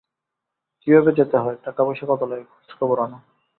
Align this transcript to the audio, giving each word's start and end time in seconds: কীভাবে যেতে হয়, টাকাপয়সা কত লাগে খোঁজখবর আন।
কীভাবে 0.81 1.11
যেতে 1.11 1.37
হয়, 1.37 1.57
টাকাপয়সা 1.65 2.05
কত 2.05 2.21
লাগে 2.23 2.45
খোঁজখবর 2.51 2.97
আন। 2.99 3.11